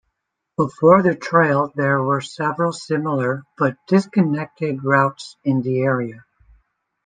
Before 0.57 1.03
the 1.03 1.13
trail, 1.13 1.71
there 1.75 2.01
were 2.01 2.21
several 2.21 2.71
similar 2.73 3.43
but 3.59 3.77
disconnected 3.87 4.83
routes 4.83 5.37
in 5.43 5.61
the 5.61 5.81
area. 5.83 6.25